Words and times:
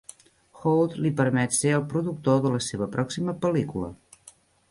Hold 0.61 0.95
li 1.05 1.11
permet 1.19 1.53
ser 1.57 1.73
el 1.79 1.85
productor 1.91 2.41
de 2.47 2.55
la 2.55 2.63
seva 2.69 2.87
pròxima 2.97 3.39
pel·lícula. 3.47 3.93